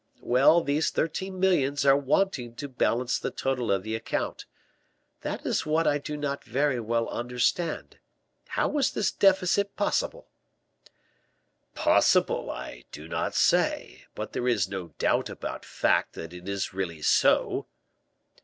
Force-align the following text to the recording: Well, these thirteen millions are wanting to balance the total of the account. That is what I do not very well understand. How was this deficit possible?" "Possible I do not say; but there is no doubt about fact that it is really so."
Well, 0.23 0.63
these 0.63 0.89
thirteen 0.89 1.39
millions 1.39 1.85
are 1.85 1.95
wanting 1.95 2.55
to 2.55 2.67
balance 2.67 3.19
the 3.19 3.29
total 3.29 3.71
of 3.71 3.83
the 3.83 3.93
account. 3.95 4.47
That 5.21 5.45
is 5.45 5.63
what 5.63 5.85
I 5.85 5.99
do 5.99 6.17
not 6.17 6.43
very 6.43 6.79
well 6.79 7.07
understand. 7.09 7.99
How 8.47 8.67
was 8.67 8.93
this 8.93 9.11
deficit 9.11 9.75
possible?" 9.75 10.31
"Possible 11.75 12.49
I 12.49 12.85
do 12.91 13.07
not 13.07 13.35
say; 13.35 14.05
but 14.15 14.33
there 14.33 14.47
is 14.47 14.67
no 14.67 14.87
doubt 14.97 15.29
about 15.29 15.63
fact 15.65 16.13
that 16.13 16.33
it 16.33 16.49
is 16.49 16.73
really 16.73 17.03
so." 17.03 17.67